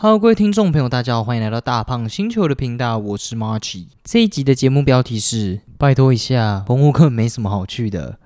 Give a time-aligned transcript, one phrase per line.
[0.00, 3.84] Hello，各位听众朋友，大家好，欢迎来到大胖星球的频道，我是 March。
[4.04, 8.16] 这一集的节目标题是：拜托一下，澎湖根本没什么好去的。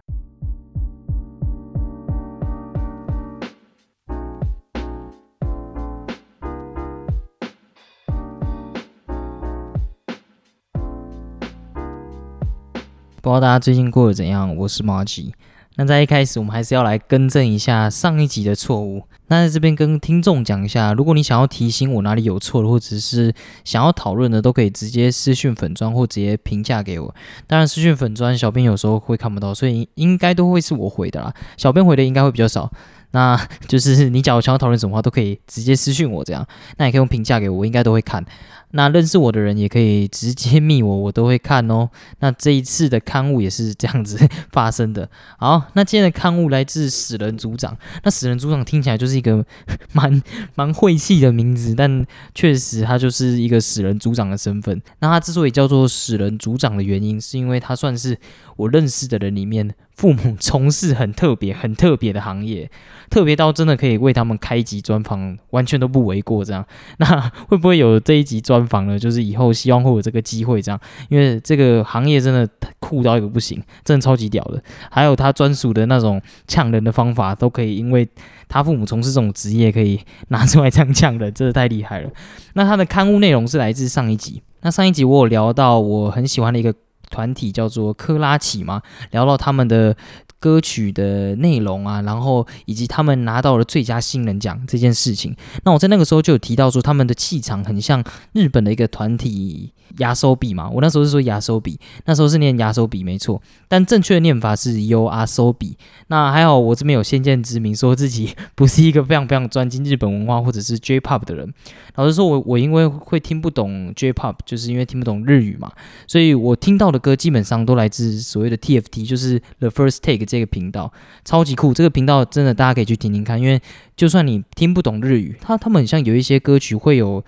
[13.23, 14.55] 不知道大家最近过得怎样？
[14.55, 15.33] 我是 March。
[15.77, 19.03] 那在一开始，我们还是要来更正一下上一集的错误。
[19.29, 23.35] 那在这边跟听众讲一下，如果你想要提醒我哪里有错，或者是
[23.65, 27.15] 想要讨论的，都可以直接私讯粉砖或直接评价给我。
[27.47, 31.33] 当然，私讯粉砖小编有时候会看不到，所以应该都会是我回的啦。
[31.57, 32.71] 小编回的应该会比较少。
[33.15, 36.47] 那就是你假如想要讨论什么话，都可以直接私讯我这样。
[36.79, 38.25] 那也可以用评价给我我，应该都会看。
[38.73, 41.89] 那认识我的人也可以直接密我，我都会看哦。
[42.21, 44.19] 那这一次的刊物也是这样子
[44.51, 45.09] 发生的。
[45.39, 47.77] 好，那今天的刊物来自死人组长。
[48.03, 49.45] 那死人组长听起来就是一个
[49.93, 50.23] 蛮
[50.55, 52.05] 蛮晦气的名字，但
[52.35, 54.81] 确实他就是一个死人组长的身份。
[55.01, 58.19] 那他之所以叫做死人组长的原因，是因为他算是
[58.57, 62.71] 我认识的人里面父母从事很特别、很特别的行业，
[63.13, 66.43] 特别到真的可以为他们开一集专访，完全都不为过。
[66.43, 66.65] 这样，
[66.97, 68.63] 那会不会有这一集专？
[68.67, 74.63] 访呢，就是以后希望会有这个机会，这样，因为这个行业真的酷到一个不行，真的超级屌的。
[74.91, 78.09] 还有他专属的那种呛人的方法，都可以，因为
[78.49, 82.11] 他父母从事这种职业，可以拿出来这样呛人，真的太厉害了。
[82.55, 86.73] 那他的刊物内容是来自上一集，那上一集我有聊到我很喜欢的一个
[87.13, 88.83] 团体叫做科拉奇嘛，
[89.13, 89.97] 聊到他们的。
[90.43, 100.69] 歌曲的内容啊，然后以及他们拿到了最佳新人奖这件事情，那我在那个时候就有提到说，他们的气场很像日本的一个团体亚收比嘛。
[100.69, 105.77] 我那时候是说亚收比，那时候是念亚收比没错，但正确的念法是 u r 收比。
[106.09, 111.55] 那还好我这边有先见之明，说自己不是一个非常非常专精日本文化或者是 J-pop 的人。
[111.95, 115.71] 老实说，我我因为会听不懂 J-pop，就是因为听不懂日语嘛，
[116.09, 120.25] 所以我听到的歌基本上都来自所谓的 TFT，就是 The First Take。
[120.25, 120.91] 这个频道
[121.25, 123.61] 超级酷，这个频道真的大家可以去听听看，因为
[123.95, 127.23] 就算你听不懂日语，他他们很像有一些歌曲会有。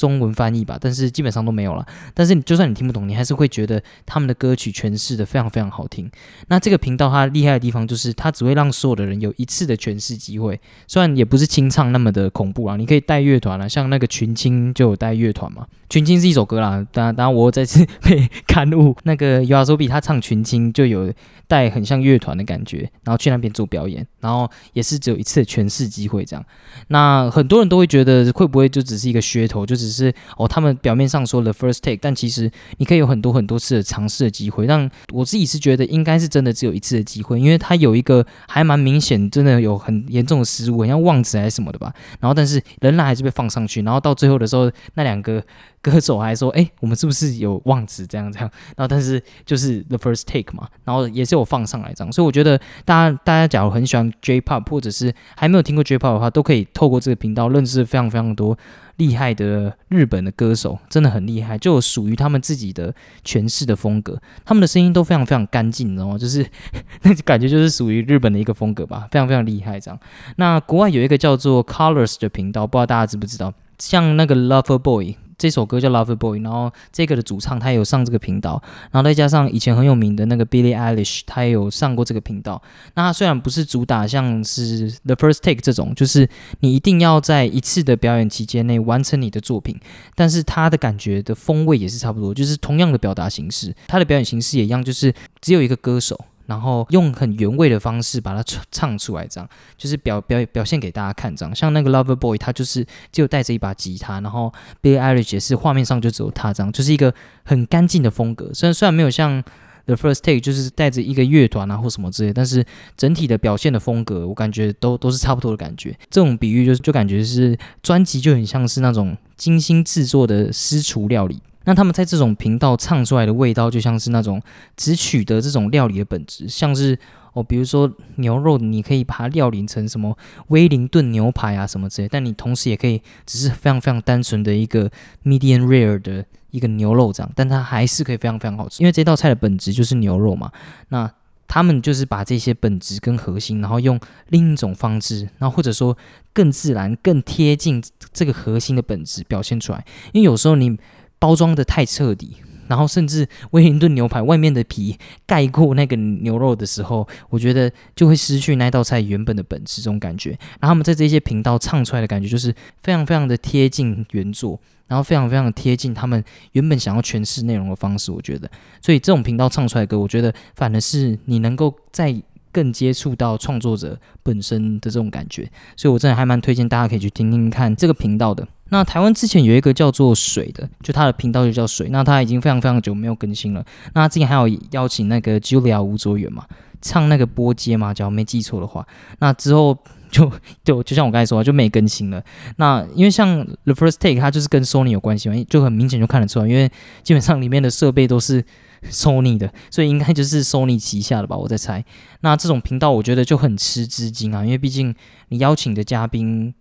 [0.00, 1.86] 中文翻译吧，但是基本上都没有了。
[2.14, 6.10] 但是就算你听不懂，你还是会觉得他们的歌曲诠释的非常非常好听。
[6.48, 10.58] 那这个频道它厉害的地方就是，它只会让所有的人有一次的诠释机会。
[10.86, 15.66] 虽然也不是清唱那么的恐怖啊，你可以带乐团啊，像那个群青就有带乐团嘛。
[15.90, 21.12] 群青是一首歌啦，当然当然我再次被刊物那个尤阿索比他唱群青就有
[21.48, 26.44] 带很像乐团的感觉，然后去那边做表演，然后也是只有一次的诠释机会这样。
[26.88, 34.66] 那很多人都会觉得会不会就只是一个噱头，就只是是哦，他们表面上说了 first take，但其实你可以有很多很多次的尝试的机会。
[34.66, 41.92] 让我自己是觉得应该是真的只有一次的机会，因为他有一个还蛮明显，真的有很严重的失误，像忘词还是什么的吧。
[42.20, 45.42] 然后但是仍然还是被放上去，然后到最后的时候，那两个
[45.82, 48.06] 歌手还说：“哎，我们是不是有忘词？
[48.06, 52.12] 这样这样。”然后但是就是 the first take 嘛，然后也是有放上来这样。
[52.12, 58.56] 所以我觉得大家大家假如很喜欢 J-pop，或者是还没有听过 J-pop 的话，都可以透过这个频道认识非常非常多。
[59.00, 62.94] 厉害的日本的歌手真的很厉害，就属于他们自己的
[63.24, 66.18] 诠释的风格，他们的声音都非常非常干净，你知道吗？
[66.18, 66.46] 就是
[67.02, 69.98] 那感觉就是属于日本的一个风格吧，非常非常厉害这样。
[70.36, 73.54] 那国外有一个叫做 Colors 的频道，不知道大家知不知道？
[73.78, 75.16] 像那个 Lover Boy。
[75.40, 82.60] 这首歌叫《Lover Boy》，然后这个的主唱他也有上这个频道，然后再加上以前很有名的那个 Billie Eilish，他也有上过这个频道。
[82.94, 86.28] 那他虽然不是主打像是 The First Take 这种，就是
[86.60, 89.80] 你一定要在一次的表演期间内完成你的作品，
[90.14, 96.26] 但是他的感觉的风味也是差不多，就是同样的表达形式，他的表演形式也一样，就是只有一个歌手。
[96.50, 104.52] 然后用很原味的方式把它唱唱出来，这样就是表表表现给大家看，这样像那个 Lover Boy，他就是只有带着一把吉他，然后
[104.82, 108.52] Billie Eilish 也是画面上就只有他这样，就是一个很干净的风格。
[108.52, 109.40] 虽然虽然没有像
[109.86, 112.66] The First Take 就是带着一个乐团啊或什么之类，但是
[112.96, 115.96] 整体的表现的风格，我感觉都都是差不多的感觉。
[116.10, 121.40] 这种比喻就是就感觉是专辑就很像是那种精心制作的私厨料理。
[121.70, 124.42] 那他们在这种频道唱出来的味道，就像是那种
[124.76, 126.98] 只取得这种料理的本质，像是
[127.32, 130.18] 哦，比如说牛肉，你可以把它料理成什么
[130.48, 134.90] 威灵顿牛排啊什么之类，但你同时也可以只是非常非常单纯的一个
[135.22, 140.50] medium rare 的一个牛肉这样，但它还是可以非常非常好吃，因为这道菜的本质就是牛肉嘛。
[140.88, 141.08] 那
[141.46, 144.00] 他们就是把这些本质跟核心，然后用
[144.30, 145.96] 另一种方式，然后或者说
[146.32, 147.80] 更自然、更贴近
[148.12, 150.76] 这个核心的本质表现出来，因为有时候你。
[151.20, 152.36] 包装的太彻底，
[152.66, 160.30] 然后甚至威灵顿牛排外面的皮盖过那个牛肉的时候，我觉得就会失去那道菜原本的本质，这种感觉。
[160.58, 162.52] 然后他们在这些频道唱出来的感觉，就是
[162.82, 164.58] 非常非常的贴近原作，
[164.88, 168.10] 然后非常非常的贴近他们原本想要诠释内容的方式。
[168.10, 168.50] 我觉得，
[168.80, 172.20] 所以这种频道唱出来的歌，我觉得反而是你能够在。
[172.52, 178.46] 更接触到创作者本身的这种感觉，所以我真的还蛮推荐大家可以去听听看这个频道的。
[178.70, 183.64] 那台湾之前有一个叫做水的，就他的频道就叫水，那他已经非常非常久没有更新了。
[183.94, 186.44] 那之前还有邀请那个 Julia 吴卓远嘛，
[186.80, 188.86] 唱那个波街嘛，假如没记错的话。
[189.18, 189.76] 那之后
[190.10, 190.30] 就
[190.64, 192.22] 就就像我刚才说，就没更新了。
[192.56, 196.70] 那因为像 The First Take，它就是跟 Sony 有关系嘛，就很明显就看得出来，因为
[197.02, 198.44] 基本上里面的设备都是。
[198.90, 201.84] Sony 的，所以应该就是 Sony 旗下的吧，我在猜。
[202.22, 204.94] 那这种频道我觉得就很吃资金啊，因为毕竟
[205.28, 206.54] 你邀请的嘉宾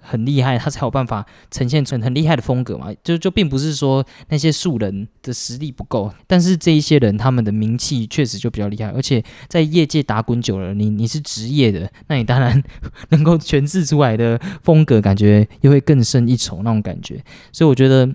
[0.00, 2.88] 很厉害，他才有办法呈现出很厉害的风格嘛。
[3.02, 12.62] 就就并不是说那些素人的实力不够，但是这一些人他们的名气确实就比较厉害，而且在业界打滚久了，你你是职业的，那你当然
[13.08, 17.24] 能够诠释出来的风格，感觉又会更胜一筹那种感觉。
[17.52, 18.14] 所以我觉得。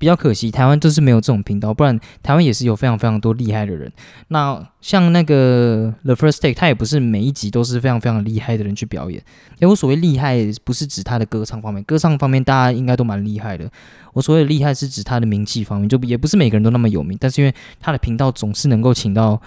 [0.00, 3.92] 比较可惜，台湾就是没有这种频道，不然台湾也是有非常非常多厉害的人。
[4.28, 9.22] 那像那个 The First Take，他也不是每一集都是非常非常厉害的人去表演。
[9.58, 13.70] 诶我所谓厉害，不是指他的歌唱方面，歌唱方面大家应该都蛮厉害的。
[14.14, 19.38] 我所谓的厉害是指他的名气方面，就也不是每个人都那么有名，但是因为他的频道总是能够请到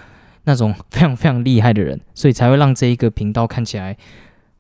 [0.44, 3.98] 那种非常非常厉害的人，所以才会让这一个频道看起来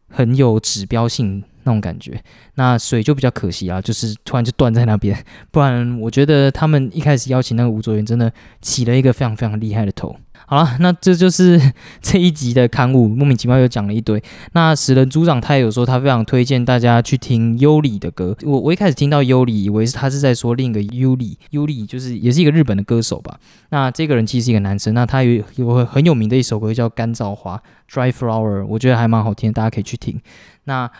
[0.09, 1.43] 很有指标性。
[1.65, 2.21] 那种感觉，
[2.55, 5.17] 那水就比较可惜啊，就是突然就断在那边。
[5.51, 8.31] 不然我觉得他们一开始邀请那个吴卓源，真的
[8.61, 10.15] 起了一个非常非常厉害的头。
[10.45, 11.59] 好了，那这就是
[12.01, 14.21] 这一集的刊物，莫名其妙又讲了一堆。
[14.51, 18.35] 那死人组长他也有说，他非常推荐大家去听优里的歌。
[18.43, 23.39] 我我一开始听到优里，以为是他是在说另一个优里，优里就是也是一个日本的歌手吧。
[23.69, 27.59] 那这个人其实是一个男生，那他有有很有名的一首歌叫《干燥花》
[27.91, 30.19] （Dry Flower），我觉得还蛮好听，大家可以去听。
[30.65, 30.91] 那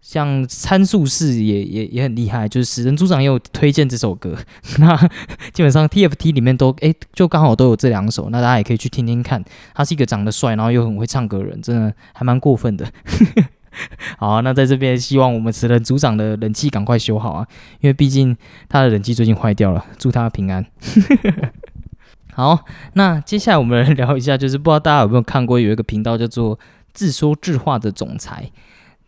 [0.00, 4.36] 像参数式也也也很厉害，就是死人组长也有推荐这首歌，
[4.78, 4.96] 那
[5.52, 9.44] 基本上 TFT 里面都哎就刚好都有这两首，那大家也可以去听听看。
[9.74, 12.90] 他是一个长得帅，然后又很会唱歌的人，真的还蛮过分的。
[14.18, 17.46] 好，那在这边希望我们死人组长的冷气赶快修好啊，
[17.80, 18.36] 因为毕竟
[18.68, 20.66] 他的冷气最近坏掉了，祝他平安。
[22.34, 22.64] 好，
[22.94, 26.58] 那接下来我们来聊一下，就是不知道大家有没有看过有一个频道叫做
[26.92, 28.50] 自说自话的总裁。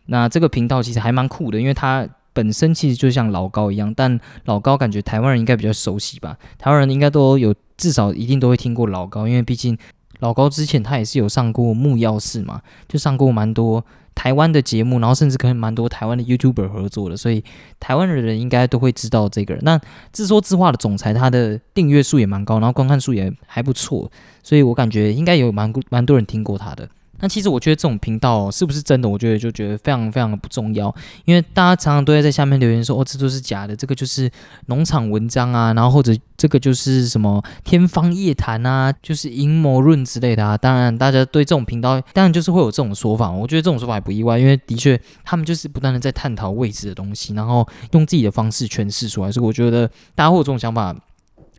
[0.07, 6.37] 那这个频道其实还蛮酷的，因为它本身其实就像老高一样，但老高感觉台湾人应该比较熟悉吧？
[6.57, 9.77] 台湾人应该都有至少一定都会听过老高，因为毕竟
[10.19, 13.85] 老高之前他也是有上过木曜四嘛，就上过蛮多
[14.15, 17.43] 台湾的节目，然后甚至可能蛮多台湾的 YouTuber 合作的，所以
[17.79, 19.63] 台湾的人应该都会知道这个人。
[19.63, 19.79] 那
[20.11, 24.09] 自说自话的总裁，他的订阅数也蛮高，然后观看数也还不错，
[24.41, 26.89] 所以我感觉应该有蛮蛮多人听过他的。
[27.23, 29.07] 那其实我觉得这种频道是不是真的？
[29.07, 30.93] 我觉得就觉得非常非常的不重要，
[31.23, 34.29] 因为大家常常都会在下面留言说：“哦，这都是假的，这个就是
[34.65, 50.93] 农场文章啊，然后或者这个就是什么天方夜谭啊，就是阴谋论之类的啊。”当然，大家对这种频道当然就是会有这种说法，我觉得这种说法也不意外，因为的确他们就是不断的在探讨未知的东西，然后用自己的方式诠释出来，所以我觉得大家会有这种想法。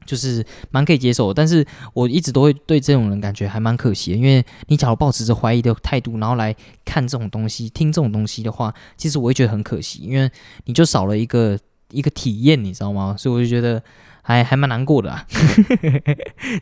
[0.04, 6.54] 就是蛮可以接受，但是我一直都会对这种人感觉还蛮可惜的，因为你假如保持着怀疑的态度，然后来
[6.84, 10.30] 看这种东西、听这种东西的话，其实我会觉得很可惜，因为
[10.66, 11.58] 你就少了一个
[11.90, 13.14] 一个体验，你知道吗？
[13.16, 13.80] 所以我就觉得
[14.22, 15.24] 还还蛮难过的啊。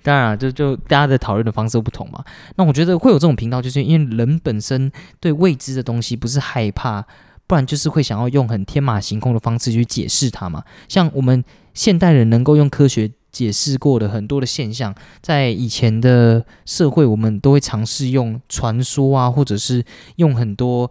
[0.03, 2.23] 当然，就就大家的讨论的方式不同嘛。
[2.57, 7.07] 那我觉得会有这种频道，就是因为人本身对未知的东西不是害怕，
[7.47, 10.63] 不然就是会想要用很天马行空的方式去解释它嘛。
[10.89, 13.11] 像我们现代人能够用科学。
[13.33, 19.83] 解释过的很多的现象，在以前的社会，我们都会尝试用传说啊，或者是
[20.17, 20.91] 用很多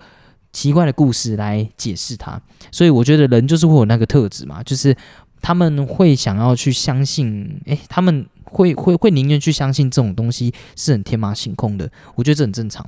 [0.51, 2.41] 奇怪的故事来解释它。
[2.71, 4.95] 所以我觉得人就是会有那个特质嘛，就是
[5.39, 11.89] 他们会想要去相信，诶，他们会会会宁愿去相信这种东西是很天马行空的。
[12.15, 12.85] 我觉得这很正常。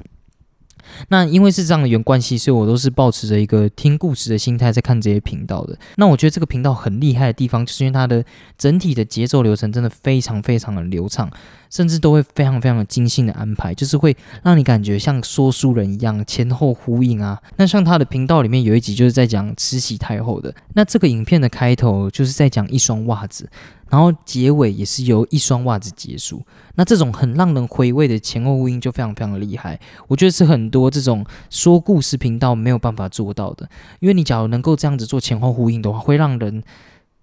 [1.10, 5.78] 那因为是这样的原关系，所以我都是保持着一个听故事的心态在看这些频道的。
[5.98, 8.24] 那我觉得这个频道很厉害的地方，就是因为它的
[8.58, 11.30] 整体的节奏流程真的非常非常的流畅，
[11.70, 17.42] 甚至都会非常非常的精心的安排，就是会让你感觉像说书人一样前后呼应啊。
[17.58, 23.50] 那像他的频道里面有一集就是在讲慈禧太后的，那这个影片的开头就是在讲一双袜子。
[23.90, 26.42] 然后结尾也是由一双袜子结束，
[26.75, 36.63] 那这种很让人回味的前后呼应就非常非常厉害，我觉得是很多这种说故事频道没有办法做到的，因为你假如能够这样子做前后呼应的话，会让人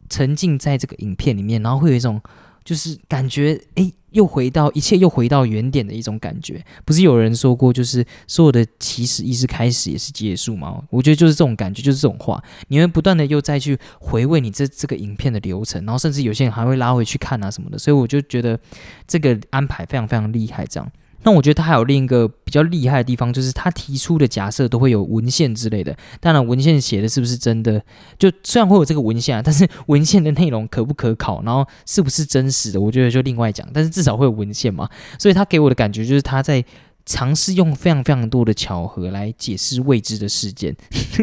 [0.08, 2.20] 沉浸在这个影片里面，然后会有一种
[2.64, 6.64] 就是感觉，哎，又回到一切又回到原点的一种感觉。
[6.84, 10.82] 不是有人说过，就是所有的起始亦是开始，也是结束吗？
[10.90, 12.42] 我觉得就是这种感觉，就是这种话。
[12.68, 17.78] 你会不断的又再去回味你这这个影片的流程，然后甚至有些人还会拉回去看啊什么的。
[17.78, 18.58] 所以我就觉得
[19.06, 20.90] 这个安排非常非常厉害，这样。
[21.22, 25.96] 那我觉得他还有另一个比较厉害的地方，就是他提出的假设都会有文献之类的。
[26.20, 27.82] 当然，文献写的是不是真的，
[28.18, 33.66] 就虽然会有这个文献啊，但是文献的内容可不可考，然后是不是真实的，我觉得就另外讲。
[33.72, 36.64] 但是至少会有文献嘛，所以他给我的感觉就是他在。
[37.06, 40.74] 尝试用非常非常多的巧合来解释未知的事件，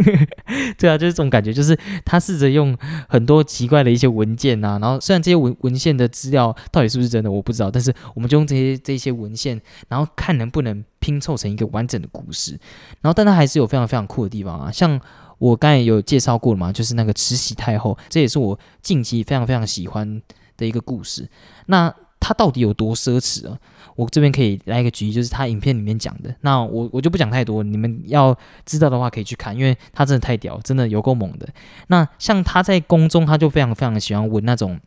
[0.78, 12.60] 对啊，就是这种感觉，就是他试着用很多奇怪的一些文件啊，然后虽然这些文文献的资料到底是不是真的我不知道，但是我们就用这些这些文献，然后看能不能拼凑成一个完整的故事。
[13.02, 15.00] 然后，但它还是有非常非常酷的地方啊，像
[15.38, 20.22] 我刚才有介绍过了嘛，就是那个慈禧太后，这也是我近期非常非常喜欢
[20.58, 21.30] 的一个故事。
[21.68, 23.58] 那它到底有多奢侈啊？
[23.96, 26.32] 我这边可以来一个举例，就是他影片里面讲的。
[26.42, 31.50] 那我我就不讲太多，你们要知道的话可以去看，因为他真的太屌，真的有够猛的。
[31.88, 34.80] 那像他在宫中，他就非常非常喜欢闻那种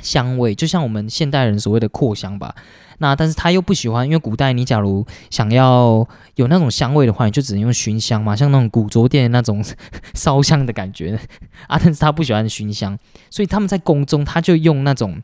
[0.00, 2.54] 香味，就像我们现代人所谓的扩香吧。
[2.98, 9.64] 那但是他又不喜欢，因为古代你假如想要有那种香味的话，你就只能用熏香嘛，像那种古着店那种
[10.14, 11.18] 烧香的感觉
[11.66, 11.76] 啊。
[11.76, 12.96] 但是他不喜欢熏香，
[13.30, 15.20] 所以他们在宫中他就用那种。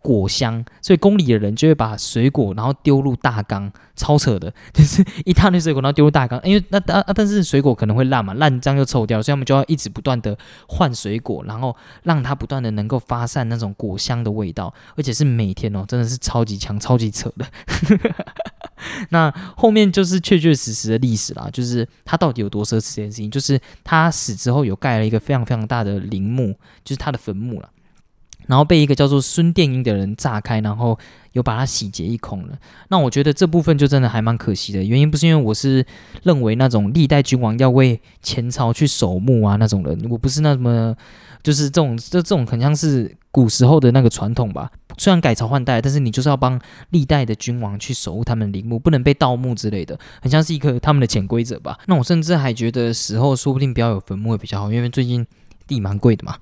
[0.00, 10.36] 果香，所以宫里的人就会把水果，然后丢入大缸，超扯的，就是一大堆水果，然后丢入大缸，因为那啊但是水果可能会烂嘛，烂脏又臭掉，所以他们就要一直不断的
[10.68, 17.46] 换水果，然后让它不断的能够发散那种果香的味道，而且是每天哦，真的是超级强、超级扯的。
[19.10, 27.68] 那后面就是确确实实的历史啦，就是他到底有多奢侈这件事情，就是他死之后有盖了一个非常非常大的陵墓，就是他的坟墓了。
[28.48, 30.98] 然后被一个叫做孙殿英的人炸开，然后
[31.34, 32.58] 又把它洗劫一空了。
[32.88, 34.82] 那我觉得这部分就真的还蛮可惜的。
[34.82, 35.86] 原因不是因为我是
[36.24, 40.96] 认为那种历代君王要为前朝去守墓啊那种人，我不是那么
[41.42, 44.70] 就是这种这这种很像是古时候的那个传统吧。
[44.96, 51.78] 虽然改朝换代，但是你就是要帮历代的君王去守护他们陵墓，不能被盗墓之类的，很像是一个他们的潜规则吧。
[51.86, 55.24] 那我甚至还觉得死后说不定不要有坟墓会比较好，因为最近
[55.68, 56.36] 地蛮贵的嘛。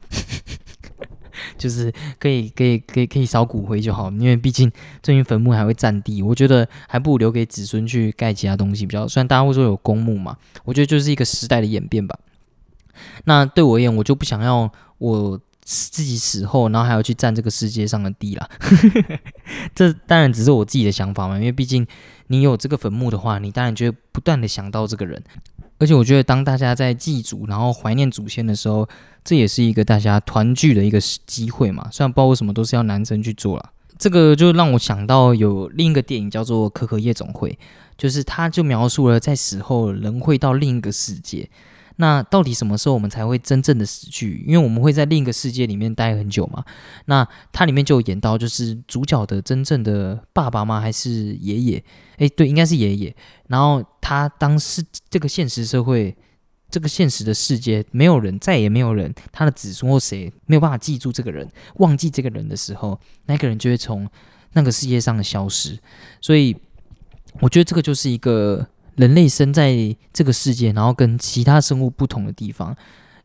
[1.59, 4.71] 就是可以可以可以可以烧骨灰就好，因为毕竟
[5.02, 9.07] 最近坟墓还会占地，我觉得还不如留给子孙去盖其他东西比较。
[9.09, 12.19] 虽然大家会说有公墓嘛，我觉得就是一个时代的演变吧。
[13.25, 18.49] 那对我而言，我就不想要我自己死后，然后还要去占这个世界上的地了。
[19.75, 21.87] 这当然只是我自己的想法嘛，因为毕竟
[22.28, 25.23] 你有这个坟墓的话，你当然就会不断的想到这个人。
[25.78, 28.88] 而且我觉得，当大家在祭祖，然后怀念祖先的时候，
[29.25, 31.88] 这也是一个大家团聚的一个机会嘛。
[31.92, 37.50] 虽然不知道为什么都是要男生去做了，这个就让我想到有另一个电影叫做《可可夜总会》，
[37.99, 41.49] 就是他就描述了在死后人会到另一个世界。
[41.99, 44.45] 那到底什么时候我们才会真正的死去？
[44.47, 46.65] 因为我们会在另一个世界里面待很久嘛。
[47.07, 50.79] 那它里面就有演到，就是主角的真正的爸爸吗？
[50.79, 51.85] 还是爷爷？
[52.19, 53.17] 诶，对，应该是爷爷。
[53.49, 56.15] 然后他当时这个现实社会，
[56.71, 64.07] 这个现实的世界，没有人，再也没有人，他的子孙或谁没有办法记住这个人，忘记这个人的时候，那个人就会从
[64.53, 65.79] 那个世界上的消失。
[66.21, 66.55] 所以，
[67.41, 68.69] 我觉得这个就是一个。
[68.97, 72.75] 人类生在这个世界，然后跟其他生物不同的地方，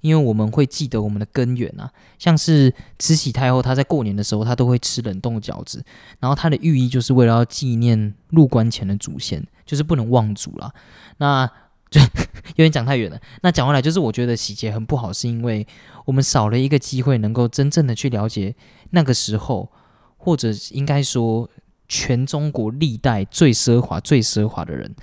[0.01, 1.91] 因为我们会记得我们的根源啊。
[2.19, 5.83] 像是慈禧太后，她在过年的时候，她都会吃冷冻饺子，
[6.19, 10.71] 然后它的寓意就是为了要纪念入关前的祖先，就是不能忘祖啦。
[11.17, 11.49] 那
[11.91, 13.19] 就有点讲太远了。
[13.41, 15.67] 那讲回来，就是我觉得洗劫很不好，是因为
[16.05, 18.55] 我们少了一个机会，能够真正的去了解
[18.91, 19.69] 那个时候，
[20.15, 21.49] 或者应该说
[21.89, 24.95] 全中国历代最奢华、最奢华的人。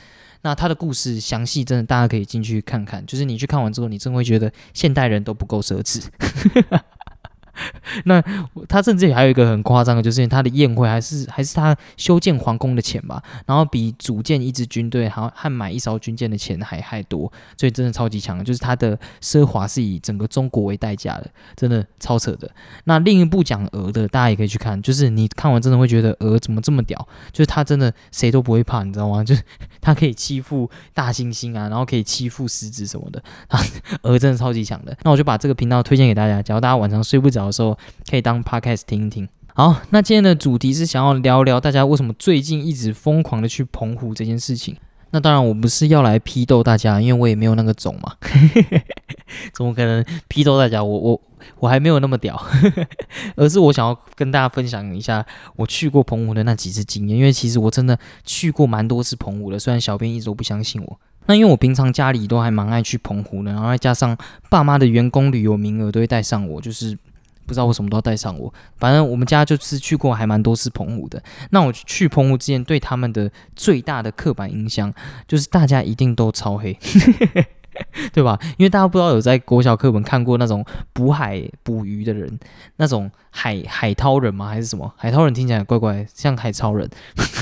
[0.42, 3.04] 那他的故事详细，真的大家可以进去看看。
[3.06, 6.02] 就是你去看完之后，你真会觉得现代人都不够奢侈。
[8.04, 8.22] 那
[8.68, 18.44] 他甚至还有一个很夸张的，就是他的宴会还是还是他修建皇宫的钱吧，然后比组建一支军队，还和买一艘军舰的钱还还多，所以真的超级强。
[18.44, 22.48] 就是他的奢华是以整个中国为代价的，真的超扯的。
[22.84, 27.08] 那另一部讲鹅的，大家也可以去看，就是你看完真的会觉得鹅怎么这么屌？
[27.32, 29.22] 就是他真的谁都不会怕，你知道吗？
[29.24, 29.42] 就是
[29.80, 33.22] 他可以欺负大猩猩啊，然后可以欺负狮子什么的，
[34.02, 34.96] 鹅真的超级强的。
[35.02, 37.47] 那我就把这个频道推荐给大家，假如大家晚上睡不着。
[37.48, 37.76] 的时候
[38.08, 39.28] 可以当 podcast 听一听。
[39.54, 44.76] 好，那今天的主题是想要聊聊大家为什么最近一直疯狂的去澎湖这件事情。
[45.10, 48.12] 那当然，我不是要来批斗大家，因为我也没有那个种嘛，
[49.54, 50.84] 怎么可能批斗大家？
[50.84, 51.20] 我我
[51.60, 52.40] 我还没有那么屌，
[53.34, 55.24] 而是我想要跟大家分享一下
[55.56, 61.00] 我去过澎湖的那几次经验，因为其实我真的去过蛮多次澎湖的，虽然小编一直都不相信我。
[61.24, 64.16] 那因为我平常家里都还蛮爱去澎湖的，然后再加上
[64.50, 66.96] 爸妈的员工旅游名额都会带上我，就是
[67.48, 68.52] 不知道为什么都要带上我。
[68.76, 71.20] 反正我们家就是去过还蛮多次澎湖的。
[71.50, 74.92] 那我去澎湖之前对他们的最大的刻板印象
[75.26, 76.78] 就是大家一定都超黑。
[78.12, 78.36] 对吧？
[78.56, 82.36] 因为大家不知道有在国小课本看过那种捕海捕鱼的人，
[82.76, 84.48] 那种海海涛人吗？
[84.48, 84.92] 还是什么？
[84.96, 86.90] 海涛人听起来怪怪，像海超人。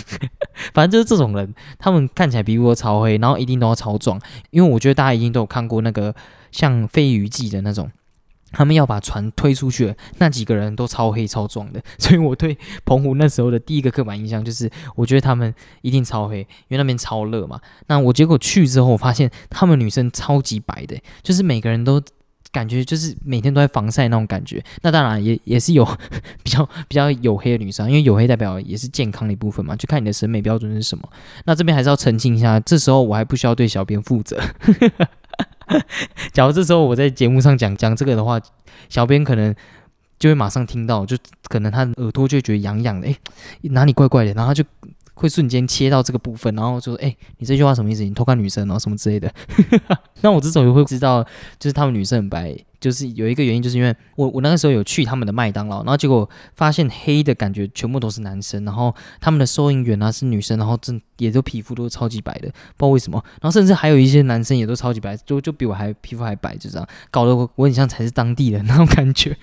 [0.75, 4.21] 反正就是这种人，他们看起来皮肤都超黑，然后一定都要超壮。
[4.51, 6.15] 因为我觉得大家一定都有看过那个
[6.53, 7.91] 像《飞鱼记》的那种。
[8.57, 17.61] 他们要把船推出去，那几个人都超黑超壮的， 所以我对澎湖那时候的第一个刻板印象就是，我觉得他们一定超黑，因为那边超热嘛。
[17.89, 22.01] 那我结果去之后，我发现他们女生超级白的，就是每个人都
[22.51, 24.65] 感觉就是每天都在防晒那种感觉。
[24.81, 25.85] 那当然也也是有
[26.43, 31.07] 比较比较黝黑的女生，因为黝黑代表也是健康的一部分嘛，就看你的审美标准是什么。
[31.45, 34.41] 那这边还是要澄清一下，这时候我还不需要对小编负责。
[36.33, 38.41] 假如这时候我在节目上讲讲这个的话，
[38.89, 39.55] 小编可能
[40.19, 41.17] 就会马上听到，就
[41.49, 43.17] 可能他耳朵就觉得痒痒的，哎，
[43.63, 44.65] 哪里怪怪的，然后他就
[45.15, 48.05] 会瞬间切到这个部分，然后就说，哎，你这句话什么意思？
[48.05, 49.33] 你偷看女生然后，什么之类的。
[50.23, 51.23] 那我这种就会知道，
[51.59, 52.57] 就是他们女生很白。
[52.81, 69.37] 就是有一个原因，就是因为我我那个时候有去他们的麦当劳，然后结果发现黑的感觉全部都是男生，然后他们的收银员啊是女生，然后真也都皮肤都超级白的，不知道为什么，然后甚至还有一些男生也都超级白，就就比我还皮肤还白，就这样搞得我我很像才是当地人那种感觉。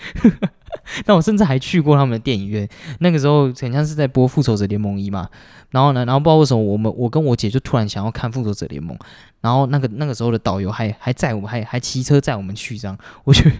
[1.05, 2.67] 那我甚至还去过他们的电影院，
[2.99, 5.29] 那个时候很像是在播《复仇者联盟一》嘛，
[5.71, 8.95] 然后呢，然后不知道为什么我们我跟我姐就突然想要看《复仇者联盟》，
[9.41, 13.55] 然后那个那个时候的导游还还载我们，还还骑车载我们去，这样我觉得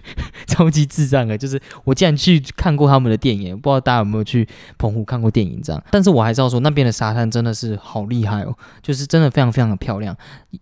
[0.46, 4.46] 超级智障的， 就是我竟然去看过他们的电影，不知道大家有没有去
[4.78, 10.16] 澎湖看过电影这样，但是我还知道说那边的沙滩真的是好厉害哦，就是真的非常非常的漂亮，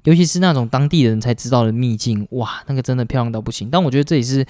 [0.04, 4.46] 尤其是那种当地人才知道的秘境，哇，那个真的漂亮到不行，但我觉得这也是。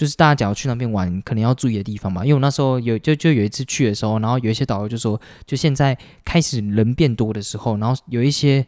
[0.00, 2.24] 就是大家假如去那边玩，可能要注意的地方嘛。
[2.24, 8.66] 因为我那时候有就就有一次去的时候，然后有一些导游就说，就现在开始人变多的时候，然后有一些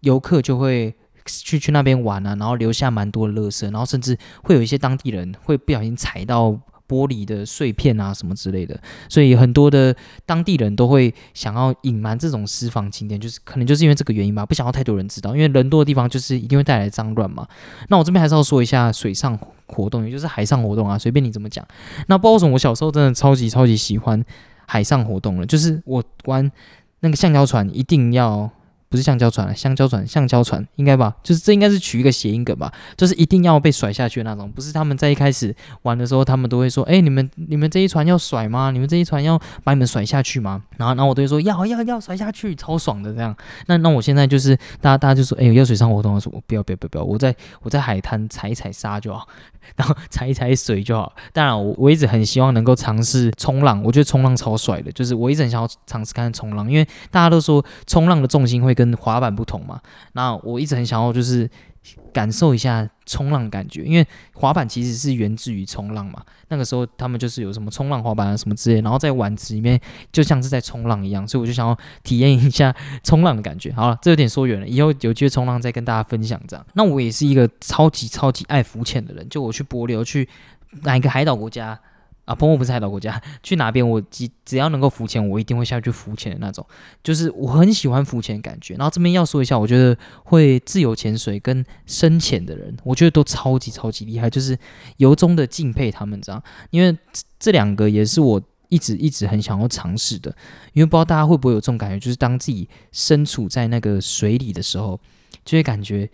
[0.00, 0.94] 游客就会
[1.26, 6.58] 去去那边玩啊，然后留下蛮多的垃圾，然后甚至会有一些当地人会不小心踩到。
[6.88, 9.94] 玻璃的碎片啊，什么之类的，所以很多的
[10.24, 17.46] 当地人都会想要隐瞒这种私房景点，就是可能就是因为这个原因吧，不想要太多人知道，因为人多的地方就是一定会带来脏乱嘛。
[17.88, 21.66] 那我这边还是要说一下水上活动，也就是海上活动啊，随便你怎么讲。
[22.06, 24.24] 那不知道为什么我小时候真的超级超级喜欢
[24.66, 26.50] 海上活动了，就是我玩
[27.00, 28.50] 那个橡胶船一定要。
[28.88, 31.14] 不是橡胶船，橡胶船，橡胶船应该吧？
[31.22, 32.72] 就是这应该是取一个谐音梗吧？
[32.96, 34.50] 就是一定要被甩下去的那种。
[34.52, 38.70] 不是他们在一开始玩的时候，他们都会说：“哎，你们你们这一船要甩吗？
[38.70, 49.26] 你们这一船要把你们甩下去吗？”然后然后我都会说：“要要要甩下去，超爽的这样。”那那我现在就是大家大家就说：“哎，要水上活动的时候，不要不要不要不要，我在我在海滩踩一踩沙就好。”
[49.74, 51.12] 然后踩一踩水就好。
[51.32, 54.92] 当然，我我一直很希望能够尝试冲浪，我觉得冲浪超帅的。
[54.92, 59.80] 就是我一直很想要尝试看冲浪，因为大家都说冲浪的重心会跟滑板不同嘛。
[60.12, 61.50] 那我一直很想要就是。
[62.12, 66.22] 感受一下冲浪感觉，因为滑板其实是源自于冲浪嘛。
[66.48, 69.80] 那个时候他们就是有什么冲浪滑板啊什么之类，然后在碗池里面
[70.12, 73.72] 就像是在冲浪一样，所以我就想要体验一下冲浪的感觉。
[73.72, 76.66] 好了，这有点说远了，以后有机会冲浪再跟大家分享这样。
[76.74, 80.28] 那我也是一个超级超级爱浮潜的人，就我去柏流去
[80.82, 81.78] 哪一个海岛国家。
[82.26, 86.66] 啊，澎湖不是海岛国家，去哪边我只只要能够浮潜，我一定会下去浮潜的那种。
[87.02, 88.74] 就是我很喜欢浮潜的感觉。
[88.74, 94.58] 然后这边要说一下，我觉得会自由潜水跟深潜的人，我觉得都超级超级厉害，就是
[94.96, 96.42] 由衷的敬佩他们这样。
[96.70, 96.98] 因为
[97.38, 100.34] 这两个也是我一直一直很想要尝试的。
[100.72, 104.98] 因为不知道大家会不会有这种感觉，就是当自己身处在那个水里的时候，
[105.44, 106.10] 就会感觉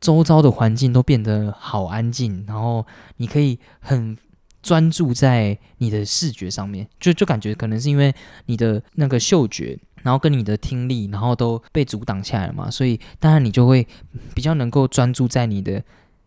[0.00, 2.84] 周遭的环境都变得好安静，然后
[3.18, 4.18] 你可以很。
[4.62, 8.14] 专注在你的视觉上面，就就感觉可能是因为
[8.46, 13.86] 你的那个嗅觉，然后跟你的听力，然后都被阻挡下来了嘛，所以当然你就会
[14.34, 15.82] 比较能够专注在你的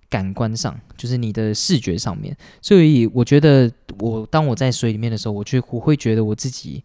[0.09, 2.35] 感官上，就是你的视觉上面。
[2.61, 6.83] 所以我觉得，我当我在水里面的时候，我就我会觉得我自己。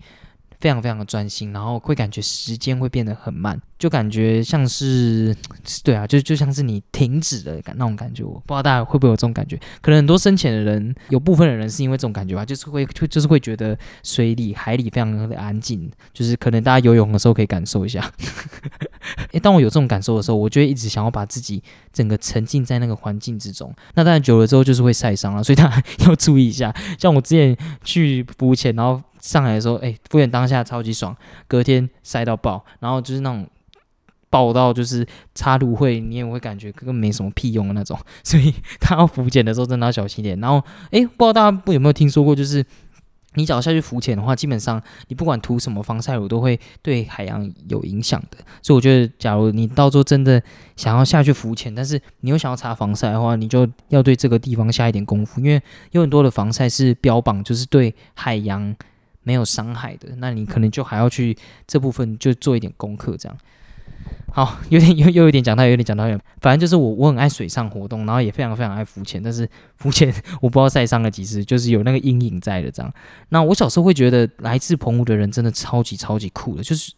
[0.61, 5.37] 非常非常的专心，然后会感觉时间会变得很慢，就感觉像是，
[5.85, 8.25] 对啊，就就像是你停止的感那种感觉。
[8.25, 18.11] 我不知道大家会不会有这种感觉，可能很多深潜的人，有部分的人是因为这种感觉吧，就是会就就是会觉得水里海里非常的安静，就是可能大家游泳的时候可以感受一下。
[19.33, 23.73] 诶，当我有这种感受的时候，我就会一直想要把自己整个沉浸在那个环境之中。
[23.95, 26.75] 那当然久了之后就是会晒伤了，所以大家要注意一下。
[26.99, 33.47] 像我之前去浮潜，然后上来的时候，哎，浮潜当下超级爽，隔天晒到爆，然后就是那种
[34.31, 37.99] 爆到就是插芦荟，你也会感觉根本没什么屁用的那种。
[38.25, 40.39] 所以他要浮潜的时候真的要小心点。
[40.41, 42.65] 然后，哎，不知道大家有没有听说过，就是。
[43.35, 48.39] 你只要下去浮潜的话，基本上你不管涂什么防晒乳，都会对海洋有影响的。
[48.63, 50.43] 所以我觉得，假如你到时候真的
[50.75, 58.75] 想要下去浮潜，但是你又想要擦防晒的话，你就要对这个地方下一点功夫，因为有很多的防晒是标榜就是对海洋
[59.29, 61.37] 没有伤害的，那你可能就还要去
[61.67, 63.39] 这部分就做一点功课，这样。
[64.33, 66.19] 好，有点又又有点讲到，有点讲到远。
[66.41, 70.11] 反正就是我我很爱水上活动，然后也非常非常爱浮潜，但是浮潜
[70.41, 72.91] 我不知道晒伤了几次，就是有那个阴影在的这样。
[73.29, 76.95] 那我小时候会觉得来自澎湖的人真的超级超级酷的，就是。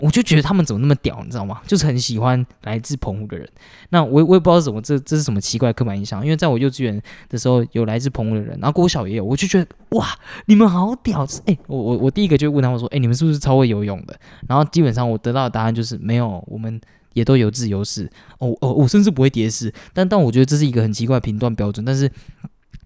[0.00, 1.60] 我就觉得他们怎么那么屌，你知道吗？
[1.66, 3.48] 就是很喜欢来自澎湖的人。
[3.90, 10.06] 那我我也不知道怎么这这是什么奇怪刻板印象，因为在我幼稚园的时候有来自澎湖的人，然后国小也有，我就觉得哇，
[10.46, 11.26] 你们好屌！
[11.46, 14.18] 哎，我我我第一个就问他们说，哎，你们是不是超会游泳的？
[14.46, 16.80] 然后基本上我得到的答案就是没有，我们
[17.14, 18.08] 也都有自由式。
[18.38, 19.74] 哦哦，我甚至不会蝶式。
[19.92, 21.84] 但但我觉得这是一个很奇怪的评断标准。
[21.84, 22.08] 但是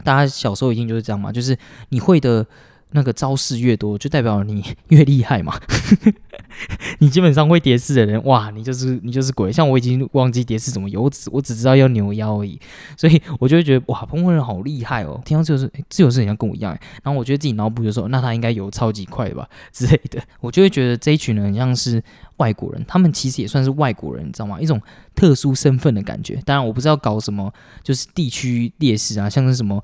[0.02, 1.58] 大家小时候一定就是这样嘛，就是
[1.90, 2.46] 你会的。
[2.92, 5.58] 那个招式越多，就代表你 越厉害嘛。
[6.98, 9.50] 你基本上会叠式的人，哇，你就是你就是鬼。
[9.50, 12.60] 像我已经忘记叠式怎么游，我只我只知道要扭腰而已。
[12.96, 15.20] 所以我就会觉得，哇，澎湖人好厉害哦。
[15.24, 16.76] 听到自由式，自由式好像跟我一样。
[17.02, 20.22] 然后我觉得自己脑补的时候，那他应该游超级快吧之类的。
[20.40, 22.02] 我就会觉得这一群人很像是
[22.36, 24.60] 外国人，他们其实也算是外国人，你知道吗？
[24.60, 24.80] 一种
[25.14, 26.36] 特殊身份的感觉。
[26.44, 27.52] 当然，我不知道搞什么，
[27.82, 29.82] 就是地区劣势啊，像是什么。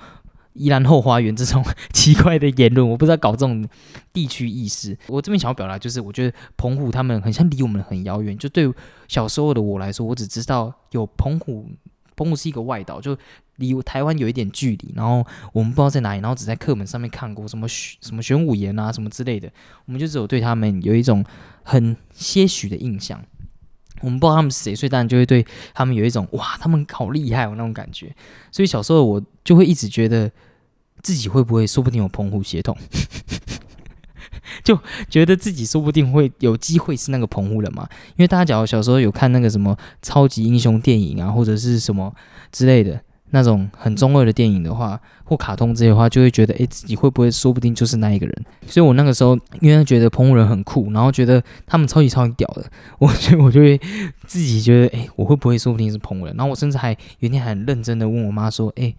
[0.58, 3.64] 宜兰后花园这种奇怪的言论，我不知道搞这种
[4.12, 4.98] 地区意识。
[5.06, 8.36] 我这边想要表达就是，我觉得澎湖他们很像离我们很遥远。
[8.36, 8.68] 就对
[9.06, 11.66] 小时候的我来说，我只知道有澎湖，
[12.16, 13.16] 澎湖是一个外岛，就
[13.56, 14.92] 离台湾有一点距离。
[14.96, 19.48] 然后我们不知道在哪里，然后只在课本上面看过什么玄什么玄武岩啊什么之类的，
[19.86, 21.24] 我们就只有对他们有一种
[21.62, 23.22] 很些许的印象。
[24.00, 28.14] 我们不知道他们是谁，所以当然就会对他们有一种哇，他们好厉害哦那种感觉。
[28.50, 30.30] 所以小时候我就会一直觉得。
[31.02, 32.76] 自己会不会说不定有澎湖血统，
[34.64, 37.88] 就觉得自己说不定会有机会是那个澎湖人嘛？
[38.16, 42.14] 因为大家假如小时候有看那个什么超级英雄电影啊，或者是什么
[42.50, 48.44] 之类的那种很中二的电影的话，或卡通这些的话，就会觉得诶，自己会不会说不定就是那一个人？
[48.66, 52.64] 所以我那个时候因为觉得澎湖人很酷，然后觉得他们超级超级屌的，
[52.98, 53.78] 我觉得我就会
[54.26, 56.34] 自己觉得诶，我会不会说不定是澎湖人？
[56.36, 58.96] 然后我甚至还有一天很认真的问我妈说：“诶，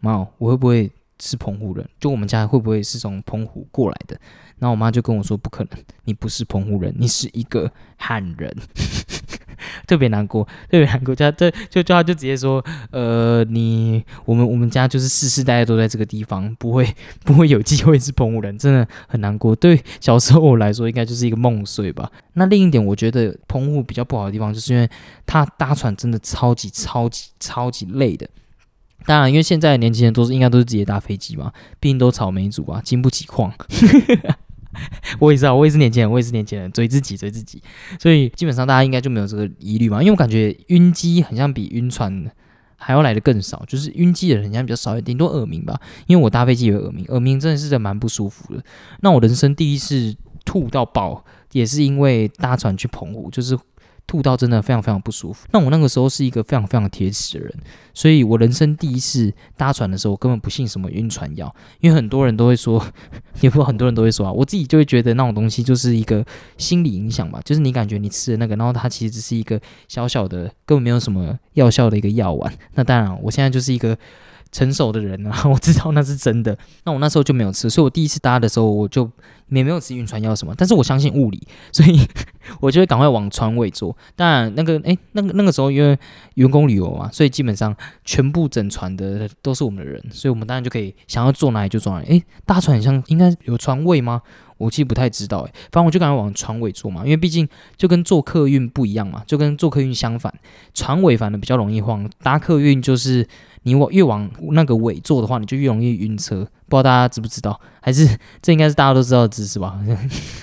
[0.00, 0.90] 妈，我会不会？”
[1.20, 4.18] 是澎湖人，就我们家会不会是从澎湖过来的？
[4.58, 5.70] 然后我妈就跟我说：“不可能，
[6.04, 8.54] 你不是澎湖人，你是一个汉人。
[9.86, 11.14] ”特别难过，特别难过。
[11.14, 16.86] 家这就就他就直接说：“呃，你我们我们家就是世世代代都在这个地方，不会
[17.24, 22.10] 不会有机会是澎湖人，真的很难过。”对小时候我来说，应该就是一个梦碎吧。
[22.34, 24.88] 那另一点，我觉得澎湖比较不好的地方，就是因为
[25.26, 28.28] 他搭船真的超级超级超级累的。
[29.06, 33.52] 当然，因为现在的年轻人都是应该都是直接搭飞机嘛，毕竟都草莓族啊，经不起矿。
[35.18, 37.60] 我也知道，我也是年轻人，我也是年轻人，追自己，追自己。
[37.98, 42.30] 所以基本上大家应该就没有这个疑虑嘛，因为我感觉晕机很像比晕船
[42.76, 45.80] 还要来的更少，就是晕机的人好像比较少一点，顶多耳鸣吧。
[46.06, 48.62] 因为我搭飞机有耳鸣，耳鸣真的是蛮不舒服的。
[49.00, 53.58] 那我人生第一次吐到爆，也是因为搭船去澎湖，就是。
[54.10, 55.46] 吐到真的非常非常不舒服。
[55.52, 57.54] 那我那个时候是一个非常非常铁齿的人，
[57.94, 62.84] 所以我人生第一次搭船的时候，我根本不信什么晕船药，因为很多人都会说，
[63.40, 66.26] 也不很多人都会说啊，我自己就会觉得那种东西就是一个
[66.58, 72.52] 心理影响吧，就是你感觉你吃的那个，然后它其实只是一个小小的，根本没有什么药效的一个药丸。
[72.74, 73.96] 那当然，我现在就是一个。
[74.52, 76.56] 成熟的人啊， 我知道那是真的。
[76.84, 79.08] 那我那时候就没有吃，所以我第一次搭的时候，我就
[79.48, 80.54] 也没有吃晕船药什么。
[80.56, 81.40] 但是我相信物理，
[81.72, 82.00] 所以
[82.60, 83.96] 我就会赶快往船尾坐。
[84.16, 85.98] 当然，那个诶，那个那个时候因为
[86.34, 92.06] 员工旅游嘛，所以基本上全部整船的都是我们的人，所以我们当然就可以想要坐哪里就坐哪里。
[92.06, 94.22] 诶，搭船很像应该有船位吗？
[94.58, 100.32] 我其实不太知道诶，反正我就赶快往船尾坐嘛，因为毕竟就跟坐客运不一样嘛，就跟坐客运相反，
[100.74, 103.26] 船尾反而比较容易晃，搭客运就是。
[103.62, 106.46] 你往越往那个尾坐的话，你就越容易晕车。
[106.68, 107.60] 不知道大家知不知道？
[107.80, 108.06] 还是
[108.40, 109.78] 这应该是大家都知道的知识吧？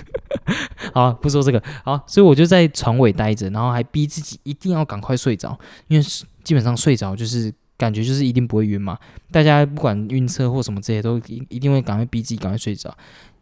[0.94, 1.62] 好，不说这个。
[1.84, 6.06] 好，所以我就在船尾待着，然后还逼自己一定要赶快睡着，因为
[6.44, 8.98] 基本上睡着就是感觉就是一定不会晕嘛。
[9.32, 12.96] 大家不管晕车或什么这些，都一一定会赶快逼自己赶快睡着。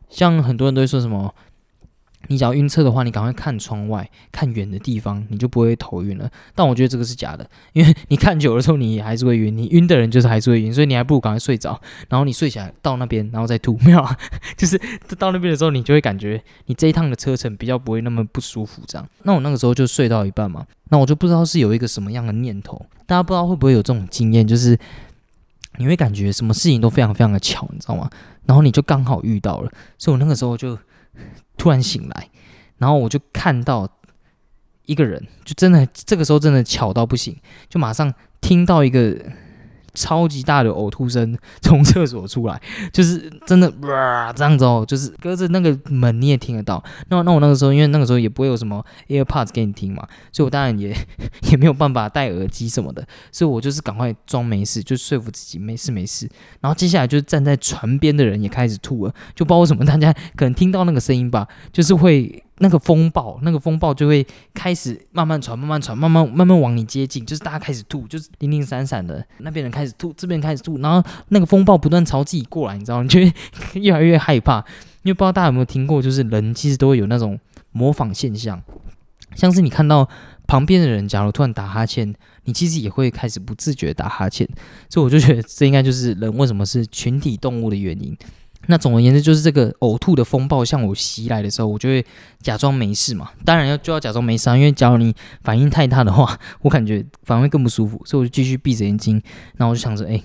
[0.09, 1.33] 像很多人都会说什么。
[2.27, 6.29] 你只要晕车的话，你赶快看窗外，看远的地方，你就不会头晕了。
[6.53, 9.55] 但我觉得这个是假的，因为你看久了之后，你还是会晕。
[9.55, 13.77] 你晕的人就是还是会晕，所以你还不如赶快睡着，然后你睡起来到那边，然后再吐。
[13.85, 14.17] 没有， 啊，
[14.57, 14.79] 就是
[15.17, 18.81] 到那边的时候，你就会感觉你这一趟的车程比较不会那么不舒服。
[18.88, 22.85] 这样，那我那个时候就睡到一半嘛，那我就不知道是有一个什么样的念头。
[23.05, 24.77] 大家不知道会不会有这种经验，就是
[25.77, 28.09] 你会感觉什么事情都非常非常的巧，你知道吗？
[28.45, 30.77] 然后你就刚好遇到了，所以我那个时候就。
[31.58, 32.30] 突然醒来，
[32.78, 33.89] 然后我就看到
[34.86, 37.36] 一个人，就真的这个时候真的巧到不行，
[37.70, 39.18] 就马上听到一个。
[39.95, 42.62] 超级大的呕吐声从厕所出来，
[42.93, 46.84] 就是真的哇 这样子哦，就是隔着那个门你也听得到。
[47.10, 50.95] 那那我那个时候，因为那个时候也不会有什么 AirPods 给你听嘛，所以我当然也
[51.49, 56.29] 也没有办法戴耳机什么的，所以我就是赶快装没事，就说服自己没事没事。
[56.60, 62.43] 然后接下来就是站在船边的人也开始吐了，就不知道为什么大家可能听到那个声音吧，就是会。
[62.60, 73.04] 那个风暴，那个风暴就会开始慢慢传，慢慢传，慢慢慢慢往你接近，就是大家开始吐，就是零零散散的，那边人开始吐，这边开始吐，然后那个风暴不断朝自己过来，你知道吗？
[73.04, 73.34] 你就会
[73.82, 74.60] 越来越害怕，
[75.04, 77.38] 因为不知道大家有没有听过，就是人其实都会有那种
[77.72, 78.62] 模仿现象，
[79.36, 80.08] 像是你看到
[80.48, 82.15] 旁边的人，假如突然打哈欠，
[82.46, 84.48] 你其实也会开始不自觉打哈欠，
[84.89, 88.18] 所以我就觉得这应该就是人为什么是群体动物的原因。
[88.67, 92.06] 那总而言之，就是这个呕吐的风暴向我袭来的时候，我就会
[92.41, 93.32] 假装没事嘛。
[93.43, 98.01] 当然要就要假装没事啊，因为假如你反应太大的话，我感觉反而会更不舒服。
[98.06, 99.21] 所以我就继续闭着眼睛，
[99.58, 100.21] 然后我就想着，哎，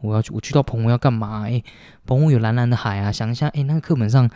[0.00, 1.44] 我要去，我去到澎湖要干嘛？
[1.48, 1.62] 哎，
[2.06, 4.30] 澎湖有蓝蓝的海啊，想一下，哎，那个课本上。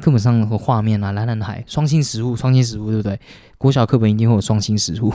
[0.00, 3.18] 课本上的画面啊，蓝蓝的海，双星食物，双星食物，对不对？
[3.56, 5.12] 国小课本一定会有双星食物，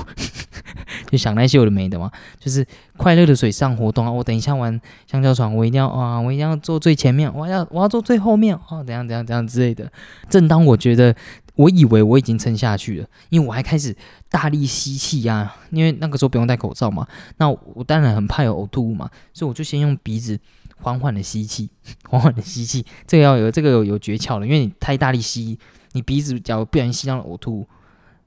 [1.12, 2.66] 就想那些有的没的嘛，就是
[2.96, 4.12] 快乐的水上活动啊。
[4.12, 9.92] 我等一下玩香蕉船，我一定要啊，我一定要坐最前面，我要我要坐最后面哦，怎样怎样怎样之类的。
[10.30, 11.14] 正当我觉得
[11.56, 13.96] 我以为我已经撑下去了，因为我还开始
[14.30, 17.06] 大力吸气呀，因为那个时候不用戴口罩嘛，
[17.38, 20.40] 那我当然很怕有呕吐物嘛，所以我就先用鼻子。
[20.82, 21.70] 缓缓的吸气，
[22.10, 25.58] 缓缓的吸气，这个要有这个有有诀窍的，因为你太大力吸，
[25.94, 27.68] 你鼻子假如不小心吸到呕吐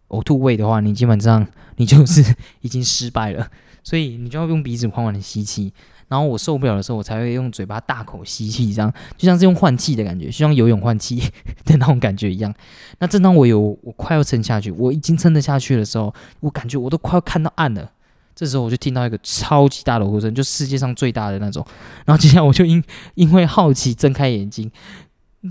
[0.08, 3.48] 呕吐味的话，你基本上你就是 已经失败了，
[3.82, 5.72] 所以你就要用鼻子缓缓的吸气，
[6.08, 11.16] 然后我受不了的时候，我才会用嘴巴大口吸气，这样就像是用换气的感觉，就像游泳换气
[11.64, 12.52] 的那种感觉一样。
[12.98, 17.90] 那正当我有我快要撑下去，我已经撑得下去的时候，我感觉我都快要看到岸了。
[18.34, 21.64] 这时候我就听到一个超级大的呼声，就世界上最大的那种。
[22.06, 22.82] 然后接下来我就因
[23.14, 24.70] 因为好奇睁开眼睛，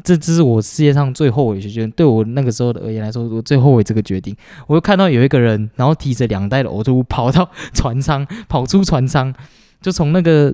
[0.03, 1.91] 这这是我世界上最后悔的决定。
[1.91, 4.35] 对我那个时候的而言来说，我最后悔这个决定。
[4.67, 9.33] 我又看到有一个人，然后提着两袋的呕吐物跑到船舱，跑出船舱，
[9.79, 10.53] 就从那个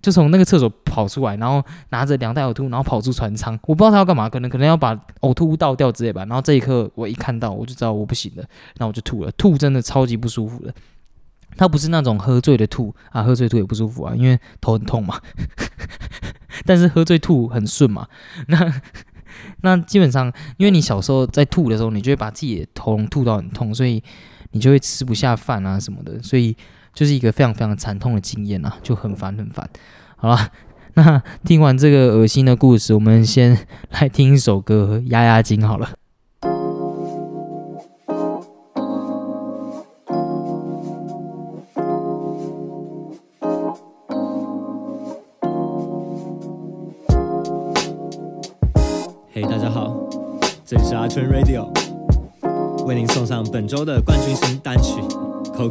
[0.00, 3.58] 就从那个厕所跑出来，然后拿着两袋呕吐物，然后跑出船舱。
[3.66, 6.24] 我不知道他要干嘛，可能可能要把呕吐物倒掉之类吧。
[6.26, 8.44] 然后这一刻我一看到，我就知道我不行了，
[8.76, 9.32] 那我就吐了。
[9.32, 10.72] 吐真的超级不舒服的。
[11.56, 15.20] 他不是那种喝醉的吐啊，喝醉吐也不舒服啊，因为头很痛嘛。
[16.64, 18.06] 但是喝醉吐很顺嘛。
[18.48, 18.80] 那
[19.62, 24.02] 那基本上，因为你小时候在吐的时候，你就会把自己的头吐到很痛，所以
[24.52, 26.56] 你就会吃不下饭啊什么的，所以
[26.94, 29.68] 就是一个非常非常惨痛的经验啊，就很烦很烦。
[30.16, 30.50] 好了，
[30.94, 35.90] 那听完这个恶心的故事，我们先来听一首歌压压惊好了。
[51.16, 51.66] 纯 Radio
[52.84, 55.00] 为您送上本周的冠军新单曲
[55.56, 55.70] 《Coco》。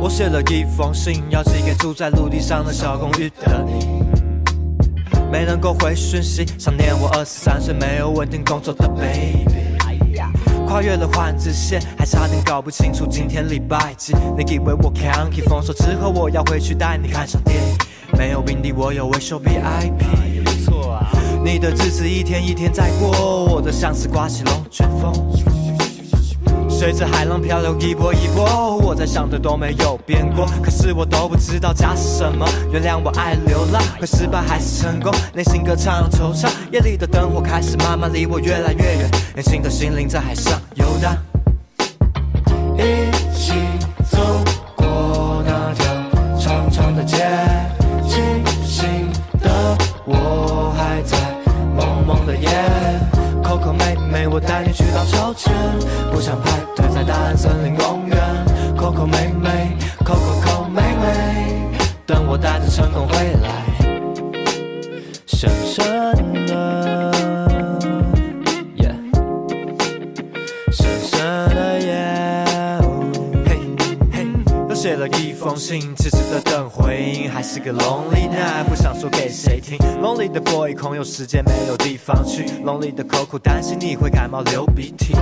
[0.00, 4.02] 我写了一封信，要寄给住在陆地上的小公寓的你。
[5.30, 9.44] 没能够回讯息，想念我二十三岁没有稳定工作的 baby。
[10.66, 14.14] 跨越了换子线，还差点搞不清楚今天礼拜几。
[14.34, 17.76] 你以为我 can keep 封锁之后，我要回去带你看场电影。
[18.16, 20.29] 没有病历，我有维修 VIP。
[21.42, 25.12] 你的日子一天一天在过，我的像是刮起龙卷风，
[26.68, 28.76] 随着海浪漂流一波一波。
[28.76, 32.46] 我在想的都没有变过，可是我都不知道家是什么。
[32.70, 35.12] 原谅我爱流浪，会失败还是成功？
[35.34, 41.16] 内心歌唱惆怅，夜里的灯火开始慢慢离我越来越远，年轻的心灵在海上游荡。
[53.42, 55.52] Coco 妹妹，我带你去荡秋千，
[56.12, 58.16] 不想排队在大安森林公园。
[58.76, 61.68] Coco 妹妹 cococo 妹妹，
[62.06, 63.50] 等我带着成功回来。
[65.26, 66.09] 深深
[75.56, 79.76] 信，迟迟的等回应，还是个 lonely night，不想说给谁听。
[80.02, 85.14] lonely 的 boy 空有时间没有地方去，lonely 的 Coco 担心你会感冒流鼻涕。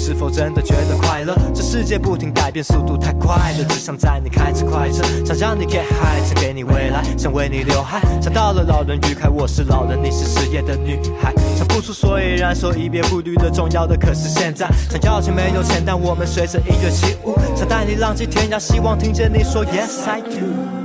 [0.00, 1.36] 是否真的觉得快乐？
[1.54, 8.00] 这世界不停改变，速度太快了，只想载你开着快车，想让你 get high，想给你未来，想为你流汗。
[8.20, 14.66] 想到了老人愉快，我是老人，你是失业的女孩，想不出所以然，说一别不虑的重要的可是现在。
[14.90, 20.79] 想要钱没有钱，但我们随着音乐起舞，想带你浪迹天涯，希望听见你说 Yes I do。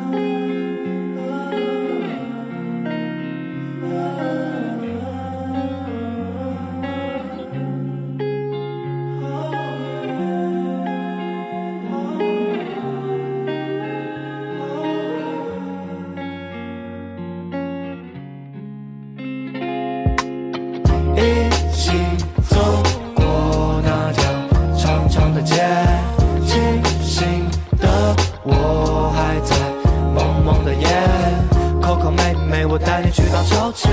[32.75, 33.89] 我带你去荡秋千，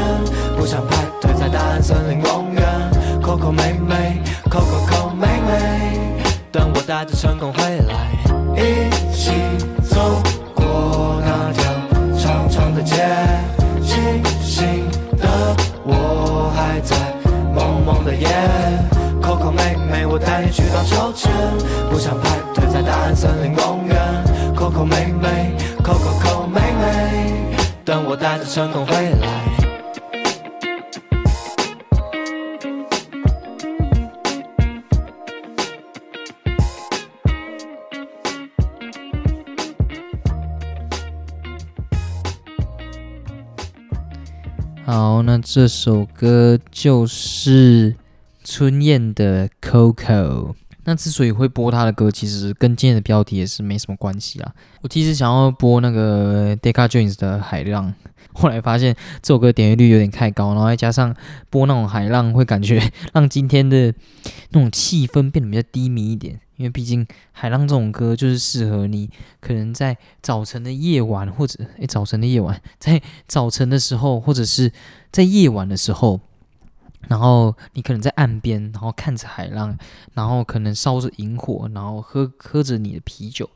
[0.58, 2.62] 不想排队在大安森林公园。
[3.22, 6.10] Coco 妹妹，Coco 妹妹，
[6.50, 8.10] 等我带着成功回来。
[8.56, 9.30] 一起
[9.88, 10.20] 走
[10.52, 11.62] 过那条
[12.18, 12.96] 长长的街，
[13.84, 15.28] 清醒的
[15.84, 16.96] 我还在
[17.54, 18.26] 蒙蒙的夜。
[19.22, 21.30] Coco 妹妹，我带你去荡秋千，
[21.88, 24.01] 不想排队在大安森林公园。
[28.52, 29.42] 成功回来。
[44.84, 47.96] 好，那这首歌就是
[48.44, 49.94] 春燕的《Coco》。
[50.84, 54.52] 那之所以会播他的歌，其实跟今天的标题也是没什么关系啦。
[54.80, 57.88] 我其实想要播那个 Decca Jones 的《海浪》，
[58.32, 61.14] 后来发现这首歌点击率有点太高，然后再加上
[61.50, 62.82] 播那种海浪，会感觉
[63.14, 63.94] 让今天的
[64.50, 66.40] 那种气氛变得比较低迷一点。
[66.56, 74.70] 因为毕竟海浪这种歌就是适合你，可能在早晨的夜晚，或者诶早晨的夜晚，在早晨的时候，或者是
[75.10, 76.20] 在夜晚的时候，
[77.08, 79.76] 然后你可能在岸边，然后看着海浪，
[80.14, 83.48] 然后可能烧着萤火，然后喝喝着你的啤酒，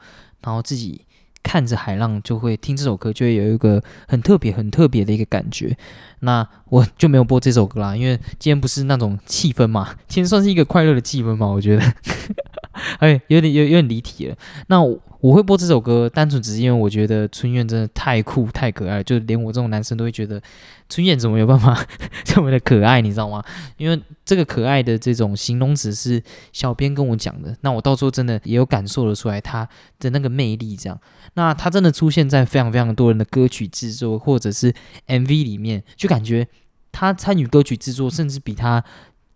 [0.42, 1.02] 然后自己
[1.42, 5.76] 看着海浪，就会听这首歌，就会有一个很特别、很特别的一个感觉。
[6.20, 11.82] 那我就没有播这首歌啦，因为今天不是那种气氛嘛，今天算是一个快乐的气氛嘛，我觉得。
[12.98, 14.36] 哎，有点有有点离题了。
[14.66, 20.40] 那我我会播这首歌，单纯只是因为我觉得春燕真的太酷太可爱，就连我这种男生都会觉得
[20.88, 21.84] 春燕怎么有办法
[22.22, 23.42] 这么的可爱，你知道吗？
[23.76, 30.76] 因为这个可爱的这种形容词是小编跟我讲的，那我到时候真的也有感受得出来他的那个魅力。
[30.76, 30.96] 这样，
[31.34, 34.72] 那他真的出现在非常非常多人的歌曲制作或者是
[35.08, 36.46] MV 里面，就感觉
[36.92, 38.84] 他参与歌曲制作，甚至比他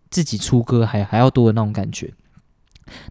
[0.09, 2.13] 自己出歌还还要多的那种感觉。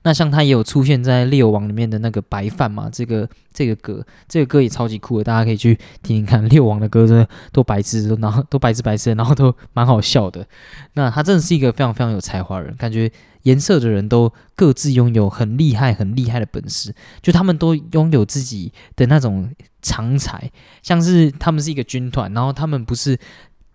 [0.03, 6.49] 那像他也有出现在《猎王》里面的那个白饭嘛，这个这个歌，这个歌也超级酷的，大家可以去听听看。
[6.49, 10.47] 猎王的歌真的都白痴，都然后都白痴白痴，然后都蛮好笑的。
[10.95, 13.11] 那他真的是一个非常非常有才华人，感觉
[13.43, 19.51] 颜色的人都各自拥有很厉害很厉害的本事，就他们都拥有自己的那种
[19.83, 20.51] 长才，
[20.83, 23.19] 像是他们是一个军团，然后他们不是。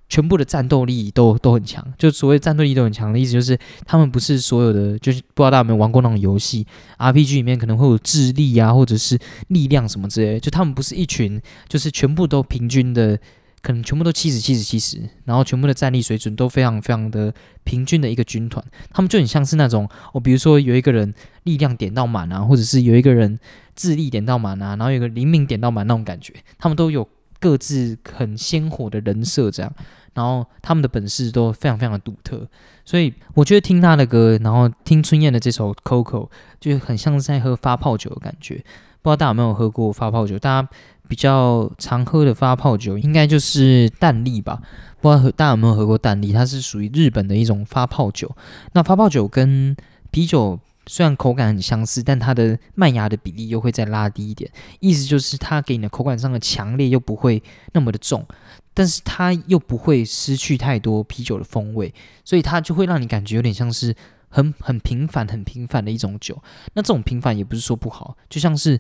[0.08, 6.66] 全部的战斗力都都很强，就所谓战斗力都很强的意思，就是他们不是所有的，就是不知道大家有没有玩过那种游戏
[7.00, 13.20] ，RPG 里面可能会有智力啊，或者是力量什么之类，就他们不是一群，就是全部都平均的，
[13.64, 21.12] 可能全部都七十七十七十，然后全部的战力水准都非常非常的平均的一个军团，他们就很像是那种，哦，比如说有一个人
[21.44, 23.40] 力量点到满啊，或者是有一个人
[23.76, 27.08] 智力点到满啊，然后有个灵敏点到满那种感觉，他们都有。
[27.46, 29.72] 各自很鲜活的人设，这样，
[30.16, 32.48] 然后他们的本事都非常非常的独特，
[32.84, 36.28] 所以我觉得听他的歌，然后听春燕的这首《Coco》，
[36.60, 38.56] 就很像是在喝发泡酒的感觉。
[39.04, 40.40] 不知道大家有没有喝过发泡酒？
[40.40, 40.68] 大家
[41.08, 44.60] 比较常喝的发泡酒，应该就是淡丽吧？
[45.02, 46.34] 不知道大家有没有喝过淡丽？
[46.34, 48.36] 它是属于日本的一种发泡酒。
[48.74, 49.78] 那发泡酒跟
[50.10, 50.60] 啤酒。
[50.88, 57.42] 虽然口感很相似，但它的麦芽的比例又会再拉低一点，意思就是它给你的口感上的强烈又不会
[57.74, 58.26] 那么的重，
[58.74, 63.96] 但是它又不会失去太多啤酒的风味，所以它就会让你感觉有点像是
[64.30, 66.42] 很很平凡、很平凡的一种酒。
[66.74, 68.80] 那这种平凡也不是说不好，就像是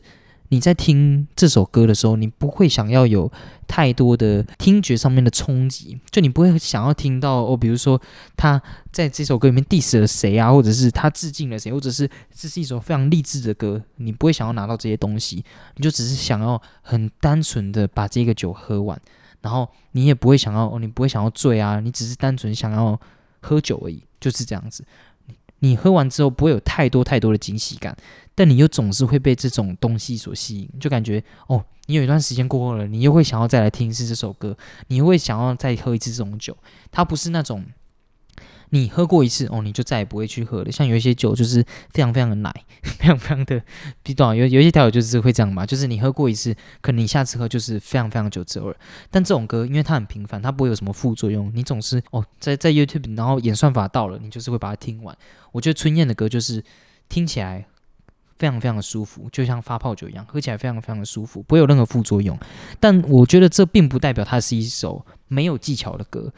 [0.49, 3.31] 你在听这首歌的时候，你不会想要有
[3.67, 7.99] 太多的听觉上面的冲击，就你不会想要听到哦，比如说
[8.37, 15.43] 他在这首歌里面 diss 了谁啊，或者是他致敬了谁，或者是这是一首非常励志的歌，你不会想要拿到这些东西，
[15.77, 18.99] 你就只是想要很单纯的把这个酒喝完，
[19.41, 22.99] 然后你也不会想要哦，你不会想要醉啊，你只是单纯想要
[23.41, 24.85] 喝酒而已，就是这样子。
[25.59, 27.95] 你喝完之后不会有太多太多的惊喜感，
[28.35, 34.57] 但你又总是会被这种东西所吸引，就感觉哦，你有一段时间过后了，你又会想要再来听一次这首歌，
[34.87, 36.55] 你又会想要再喝一次这种酒。
[36.91, 37.65] 它不是那种
[38.71, 40.71] 你喝过一次哦，你就再也不会去喝了。
[40.71, 43.61] 像有一些酒就是非常非常的奶， 非常非常的，
[44.03, 48.75] 比懂有有一些调酒就是会这样嘛，就是你喝过一次，可能你下次喝就是非常非常久之后了。
[49.09, 55.15] 但这种歌因为它很平凡，它不会有什么副作用，你总是哦，在在 YouTube 然后演算法到了，你就是会把它听完。
[55.53, 56.61] 我觉得春燕的歌就是
[57.07, 57.65] 听起来
[58.37, 62.37] 非常非常的舒服，就像发泡酒一样，喝起来非常非常的舒服，不会有任何副作用。
[62.79, 66.33] 但我觉得这并不代表它是一首没有技巧的歌。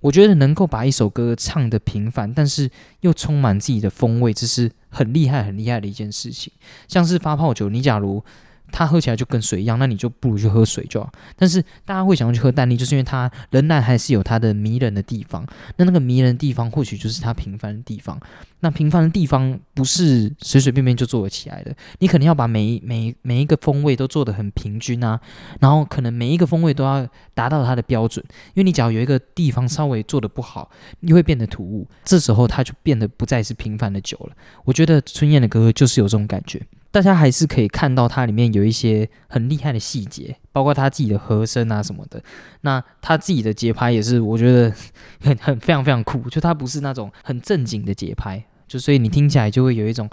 [0.00, 6.52] 我觉得能够把一首歌唱的平凡，但是又充满自己的风味，这是很厉害很厉害的一件事情。
[6.86, 8.24] 像是发泡酒，你假如。
[8.70, 11.10] 它喝起来就跟水一样，那你就不如去喝水就好。
[11.36, 15.46] 但是大家会想要去喝淡丽，就是因为它仍然还是有它的迷人的地方。
[15.76, 18.18] 那那个迷人的地方，或许就是它平凡的地方。
[18.60, 25.20] 那平凡的地方不是随随便便就做得起来的，你肯定要把每每每一个风味都做得很平均啊，
[25.60, 28.24] 然后可能每一个风味都要达到它的标准。
[28.54, 34.36] 因为你只要有一个地方稍微做得不好，你会变得突兀，这时候它就变得不再是平凡的酒了。
[34.64, 36.60] 我觉得春燕的歌就是有这种感觉。
[36.90, 42.22] 大家还是可以看到它里面有一些很厉害的细节，包括他自己的和声啊什么的。
[42.62, 44.74] 那他自己的节拍也是，我觉得
[45.20, 46.28] 很很非常非常酷。
[46.30, 50.08] 就它不是那种很正经的节拍，就所以你听起来就会有一种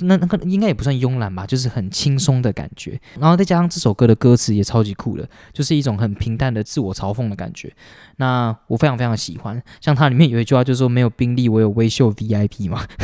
[0.00, 3.00] 那那个应该也不算慵懒吧，就是很轻松的感觉。
[3.18, 7.72] 然后再加上这首歌的歌词也超级酷的，就是一种很平淡的自我嘲讽的感觉。
[8.16, 9.62] 那我非常非常喜欢。
[9.80, 12.84] 像它里面有一句话就是说：“没有宾利，我有微秀 VIP 嘛。”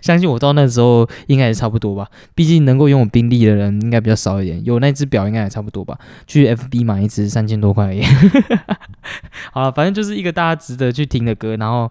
[0.00, 5.98] 相信我到那时候应该也差不多吧，毕竟能够拥有宾利的人应该比较少一点，有那只表应该也差不多吧。
[6.26, 7.94] 去 FB 买一只三千多块，
[9.52, 11.54] 好了，反正就是一个大家值得去听的歌。
[11.56, 11.90] 然后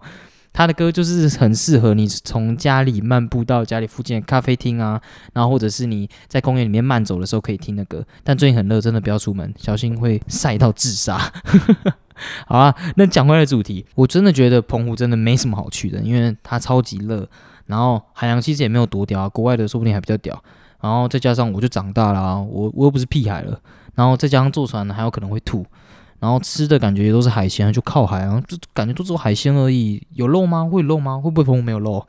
[0.52, 5.00] 他的歌就是很适合你从家里漫步到家里附近的咖啡厅啊，
[5.32, 8.04] 然后或者是你在公园里面慢走的时候可以听的歌。
[8.22, 11.18] 但最近很热，真的不要出门，小心会晒到自杀。
[12.46, 17.26] 好啊，那讲回来主题，我真的觉得澎湖真的没什么好去的，因为它超级热。
[17.66, 20.42] 然后海洋其实也没有多屌啊，国外的说不定还比较屌。
[20.82, 23.58] 然后再加上我就长大了，我我又不是屁孩了。
[23.94, 25.64] 然后再加上坐船呢还有可能会吐。
[26.22, 30.00] 然后吃的感觉也都是海鲜，就靠海然后，就感觉都只有海鲜而已。
[30.14, 30.64] 有肉吗？
[30.64, 31.18] 会有肉吗？
[31.18, 32.06] 会不会澎湖没有肉？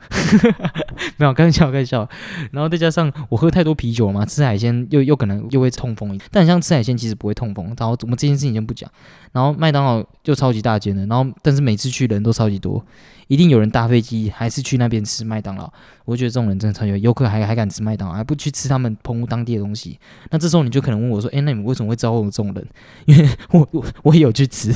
[1.18, 2.08] 没有，开玩笑，开玩笑。
[2.52, 6.16] 然后再加上我喝太多啤酒了嘛，吃海鲜又又可能又会痛风。
[6.30, 7.66] 但像吃海鲜其实不会痛风。
[7.76, 8.88] 然后我们这件事情先不讲。
[9.32, 12.80] 然后麦当劳就超级大间的，然后但是每次去人都超级多。
[13.28, 15.72] 一定有人搭飞机还是去那边吃麦当劳？
[16.04, 19.98] 我觉得这种人真的超有游客还还敢吃麦当劳，还不去吃他们澎湖当地的东西。
[20.30, 22.66] 那这时候你就可能问我说：“哎，那你们为什么会招我这种人？”
[23.06, 24.72] 因 为我我我也有去吃。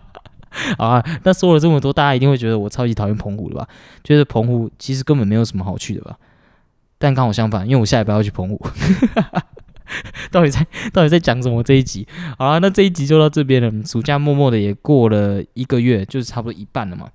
[0.78, 3.68] 啊，那说了这么多，大家一定会觉得我超级讨厌澎湖的吧？
[4.04, 6.16] 觉得澎湖其实根本没有什么好去的吧？
[6.96, 8.64] 但刚好相反，因为我下礼拜要去澎湖。
[10.30, 11.62] 到底在到底在讲什么？
[11.62, 12.06] 这一集
[12.38, 13.84] 好啊，那这一集就到这边了。
[13.84, 17.08] 暑假默默的也过了一个月，就是差不多一半了嘛。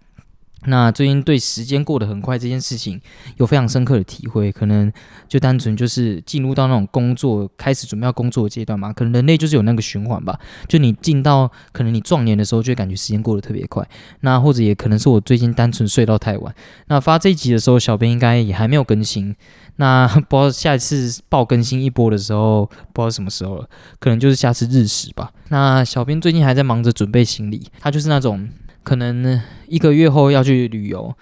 [0.66, 3.00] 那最近对时间过得很快这件事情
[3.38, 4.92] 有非常深刻的体会，可能
[5.28, 10.38] 就单纯就是进入到那种工作开始准备要工作的阶段嘛，可能人类就是有那个循环吧。
[10.68, 13.88] 就你进到可能你壮年的时候，就会感觉时间过得特别快。
[14.20, 16.54] 那或者也可能是我最近单纯睡到太晚。
[16.88, 19.34] 那发这一集的时候，小编应该也还没有更新。
[19.78, 25.32] 那不知道下一次爆更新一波的时候，不知道什么时候了，可能就是下次日食吧。
[25.48, 28.50] 那小编最近还在忙着准备行李，他就是那种。
[28.84, 31.16] 可能一个月后要去旅游，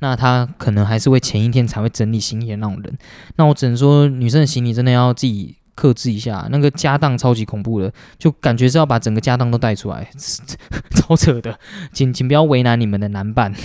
[0.00, 2.96] 那他可能还是会前一天才会整理行李的那种人。
[3.36, 10.08] 那我只能说，女生的行李真的要自己克制一下，那个家当超级恐怖的，就感觉是要把整个家当都带出来，
[10.94, 11.58] 超扯的。
[11.92, 13.52] 请请不要为难你们的男伴。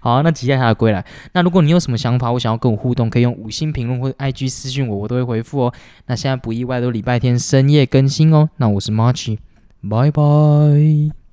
[0.00, 1.04] 好，那期待他的归来。
[1.32, 5.72] 那如果你有什么想法，我想要跟我互动，可以用五星评论或 IG 私信我，我都会回复哦。
[6.06, 8.48] 那现在不意外都礼拜天深夜更新哦。
[8.56, 9.36] 那我是 March，
[9.88, 11.25] 拜拜。